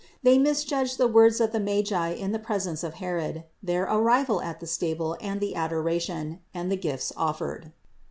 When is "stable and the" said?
4.65-5.53